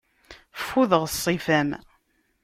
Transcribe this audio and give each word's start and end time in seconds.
Ffudeɣ 0.59 1.03
ṣṣifa-m. 1.13 1.69